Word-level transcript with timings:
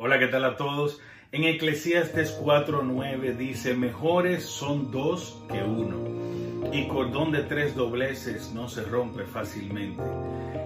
Hola, 0.00 0.20
¿qué 0.20 0.28
tal 0.28 0.44
a 0.44 0.56
todos? 0.56 1.00
En 1.32 1.42
Eclesiastes 1.42 2.40
4:9 2.40 3.36
dice, 3.36 3.74
mejores 3.74 4.44
son 4.44 4.92
dos 4.92 5.42
que 5.50 5.60
uno, 5.60 6.70
y 6.72 6.86
cordón 6.86 7.32
de 7.32 7.42
tres 7.42 7.74
dobleces 7.74 8.52
no 8.54 8.68
se 8.68 8.84
rompe 8.84 9.24
fácilmente. 9.24 10.00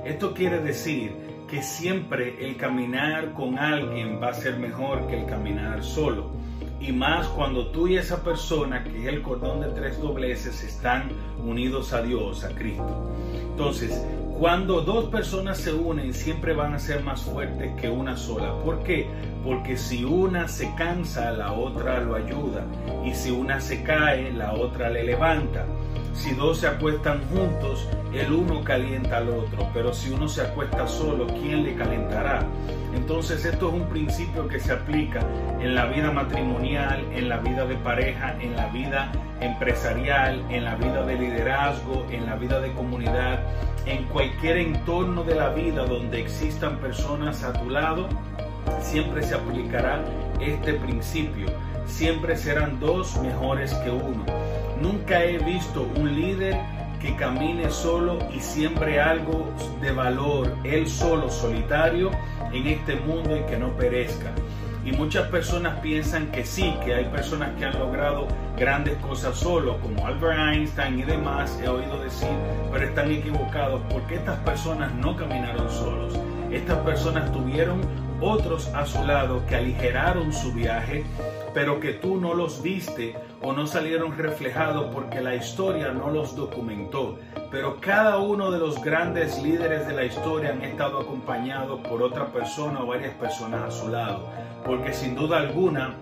Esto 0.05 0.35
quiere 0.35 0.61
decir 0.61 1.15
que 1.49 1.63
siempre 1.63 2.47
el 2.47 2.59
caminar 2.59 3.33
con 3.33 3.59
alguien 3.59 4.21
va 4.23 4.29
a 4.29 4.35
ser 4.35 4.59
mejor 4.59 5.07
que 5.07 5.23
el 5.23 5.25
caminar 5.25 5.83
solo. 5.83 6.30
Y 6.83 6.91
más 6.91 7.29
cuando 7.29 7.69
tú 7.69 7.87
y 7.87 7.96
esa 7.96 8.25
persona, 8.25 8.83
que 8.83 9.03
es 9.03 9.07
el 9.07 9.23
cordón 9.23 9.61
de 9.61 9.69
tres 9.69 10.01
dobleces, 10.01 10.65
están 10.65 11.11
unidos 11.45 11.93
a 11.93 12.03
Dios, 12.03 12.43
a 12.43 12.48
Cristo. 12.48 13.09
Entonces, 13.35 14.05
cuando 14.37 14.80
dos 14.80 15.05
personas 15.05 15.59
se 15.59 15.73
unen, 15.73 16.12
siempre 16.12 16.55
van 16.55 16.75
a 16.75 16.80
ser 16.80 17.05
más 17.05 17.23
fuertes 17.23 17.73
que 17.80 17.89
una 17.89 18.16
sola. 18.16 18.53
¿Por 18.65 18.83
qué? 18.83 19.07
Porque 19.45 19.77
si 19.77 20.03
una 20.03 20.48
se 20.48 20.75
cansa, 20.75 21.30
la 21.30 21.53
otra 21.53 22.01
lo 22.01 22.16
ayuda. 22.16 22.66
Y 23.05 23.14
si 23.14 23.30
una 23.30 23.61
se 23.61 23.84
cae, 23.84 24.33
la 24.33 24.53
otra 24.53 24.91
le 24.91 25.05
levanta. 25.05 25.64
Si 26.15 26.34
dos 26.34 26.59
se 26.59 26.66
acuestan 26.66 27.23
juntos, 27.29 27.89
el 28.12 28.33
uno 28.33 28.62
calienta 28.62 29.19
al 29.19 29.30
otro. 29.30 29.69
Pero 29.73 29.93
si 29.93 30.11
uno 30.11 30.29
se 30.29 30.43
acuesta 30.43 30.87
solo, 30.87 31.27
¿quién 31.27 31.65
le 31.65 31.75
calentará? 31.75 32.47
Entonces 32.95 33.45
esto 33.45 33.69
es 33.69 33.75
un 33.75 33.89
principio 33.89 34.47
que 34.48 34.61
se 34.61 34.73
aplica 34.73 35.20
en 35.61 35.75
la 35.75 35.87
vida 35.87 36.11
matrimonial, 36.11 37.05
en 37.12 37.29
la 37.29 37.39
vida 37.39 37.65
de 37.65 37.77
pareja, 37.77 38.37
en 38.41 38.55
la 38.55 38.67
vida 38.69 39.11
empresarial, 39.41 40.45
en 40.51 40.65
la 40.65 40.75
vida 40.77 41.05
de 41.05 41.17
liderazgo, 41.17 42.06
en 42.11 42.27
la 42.27 42.37
vida 42.37 42.61
de 42.61 42.73
comunidad, 42.73 43.41
en 43.87 44.05
cualquier 44.05 44.59
entorno 44.59 45.25
de 45.25 45.34
la 45.34 45.48
vida 45.51 45.84
donde 45.87 46.20
existan 46.20 46.79
personas 46.79 47.42
a 47.42 47.53
tu 47.55 47.70
lado, 47.70 48.09
siempre 48.80 49.23
se 49.23 49.34
aplicará 49.34 50.05
este 50.41 50.75
principio. 50.75 51.47
Siempre 51.87 52.37
serán 52.37 52.80
dos 52.80 53.17
mejores 53.20 53.75
que 53.75 53.91
uno. 53.91 54.25
Nunca 54.81 55.23
he 55.25 55.39
visto 55.39 55.89
un 55.97 56.14
líder 56.14 56.56
que 57.01 57.17
camine 57.17 57.69
solo 57.70 58.19
y 58.33 58.41
siempre 58.41 59.01
algo 59.01 59.53
de 59.81 59.91
valor, 59.91 60.56
él 60.62 60.89
solo, 60.89 61.31
solitario, 61.31 62.11
en 62.53 62.67
este 62.69 62.97
mundo 62.97 63.36
y 63.36 63.42
que 63.42 63.56
no 63.56 63.70
perezca. 63.77 64.31
Y 64.84 64.92
muchas 64.92 65.29
personas 65.29 65.79
piensan 65.81 66.29
que 66.33 66.45
sí, 66.45 66.75
que 66.84 66.95
hay 66.95 67.05
personas 67.06 67.51
que 67.56 67.64
han 67.64 67.79
logrado 67.79 68.27
grandes 68.56 68.97
cosas 68.97 69.36
solo, 69.36 69.79
como 69.81 70.06
Albert 70.06 70.39
Einstein 70.55 70.98
y 70.98 71.03
demás, 71.03 71.58
he 71.62 71.69
oído 71.69 72.03
decir, 72.03 72.29
pero 72.73 72.84
están 72.84 73.11
equivocados 73.11 73.81
porque 73.91 74.17
estas 74.17 74.39
personas 74.41 74.92
no 74.95 75.17
caminaron 75.17 75.70
solos. 75.70 76.19
Estas 76.53 76.78
personas 76.81 77.33
tuvieron 77.33 77.81
otros 78.20 78.69
a 78.75 78.84
su 78.84 79.03
lado 79.05 79.42
que 79.47 79.56
aligeraron 79.56 80.34
su 80.34 80.53
viaje, 80.53 81.03
pero 81.55 81.81
que 81.81 81.95
tú 81.95 82.20
no 82.20 82.34
los 82.34 82.62
viste 82.62 83.17
o 83.41 83.55
no 83.55 83.67
salieron 83.67 84.19
reflejados 84.19 84.92
porque 84.92 85.23
la 85.23 85.34
historia 85.34 85.92
no 85.92 86.11
los 86.11 86.36
documentó. 86.36 87.19
Pero 87.50 87.78
cada 87.80 88.19
uno 88.19 88.50
de 88.50 88.58
los 88.58 88.83
grandes 88.83 89.42
líderes 89.42 89.86
de 89.86 89.95
la 89.95 90.05
historia 90.05 90.50
han 90.50 90.61
estado 90.61 91.00
acompañados 91.00 91.80
por 91.80 92.03
otra 92.03 92.27
persona 92.27 92.83
o 92.83 92.86
varias 92.86 93.14
personas 93.14 93.62
a 93.62 93.70
su 93.70 93.89
lado, 93.89 94.28
porque 94.62 94.92
sin 94.92 95.14
duda 95.14 95.39
alguna 95.39 95.95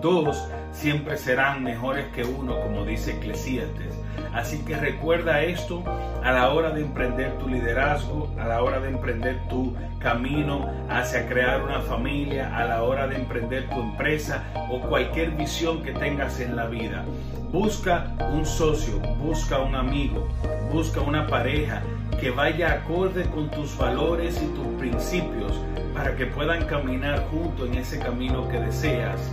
dos 0.00 0.48
siempre 0.72 1.16
serán 1.16 1.62
mejores 1.62 2.06
que 2.14 2.24
uno, 2.24 2.60
como 2.60 2.84
dice 2.84 3.16
Eclesiastes. 3.16 3.98
Así 4.32 4.58
que 4.64 4.76
recuerda 4.76 5.42
esto 5.42 5.82
a 6.22 6.32
la 6.32 6.50
hora 6.50 6.70
de 6.70 6.82
emprender 6.82 7.38
tu 7.38 7.48
liderazgo, 7.48 8.30
a 8.38 8.46
la 8.46 8.62
hora 8.62 8.80
de 8.80 8.90
emprender 8.90 9.40
tu 9.48 9.74
camino 9.98 10.70
hacia 10.88 11.28
crear 11.28 11.62
una 11.62 11.80
familia, 11.80 12.56
a 12.56 12.64
la 12.64 12.82
hora 12.82 13.06
de 13.06 13.16
emprender 13.16 13.68
tu 13.68 13.80
empresa 13.80 14.44
o 14.70 14.80
cualquier 14.80 15.32
visión 15.32 15.82
que 15.82 15.92
tengas 15.92 16.40
en 16.40 16.56
la 16.56 16.66
vida. 16.66 17.04
Busca 17.50 18.12
un 18.32 18.44
socio, 18.44 18.98
busca 19.18 19.58
un 19.58 19.74
amigo, 19.74 20.28
busca 20.70 21.00
una 21.00 21.26
pareja 21.26 21.82
que 22.20 22.30
vaya 22.30 22.72
acorde 22.72 23.24
con 23.30 23.50
tus 23.50 23.76
valores 23.78 24.40
y 24.42 24.46
tus 24.48 24.66
principios 24.78 25.52
para 25.94 26.14
que 26.14 26.26
puedan 26.26 26.64
caminar 26.66 27.26
juntos 27.30 27.68
en 27.68 27.76
ese 27.76 27.98
camino 27.98 28.48
que 28.48 28.60
deseas. 28.60 29.32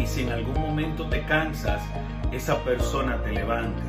Y 0.00 0.06
si 0.06 0.22
en 0.22 0.30
algún 0.30 0.58
momento 0.58 1.06
te 1.08 1.22
cansas, 1.24 1.82
esa 2.32 2.62
persona 2.64 3.22
te 3.22 3.32
levante. 3.32 3.82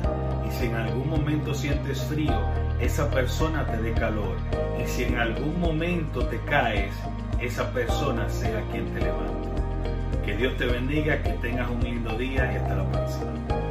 Y 0.46 0.50
si 0.52 0.66
en 0.66 0.74
algún 0.74 1.08
momento 1.08 1.54
sientes 1.54 2.02
frío, 2.02 2.38
esa 2.80 3.10
persona 3.10 3.66
te 3.66 3.78
dé 3.78 3.92
calor. 3.92 4.36
Y 4.82 4.86
si 4.86 5.04
en 5.04 5.16
algún 5.16 5.58
momento 5.58 6.26
te 6.26 6.38
caes, 6.40 6.92
esa 7.40 7.72
persona 7.72 8.28
sea 8.28 8.62
quien 8.70 8.92
te 8.92 9.00
levante. 9.00 9.48
Que 10.24 10.36
Dios 10.36 10.56
te 10.58 10.66
bendiga, 10.66 11.22
que 11.22 11.30
tengas 11.30 11.70
un 11.70 11.80
lindo 11.82 12.16
día 12.18 12.52
y 12.52 12.56
hasta 12.56 12.74
la 12.74 12.90
próxima. 12.90 13.61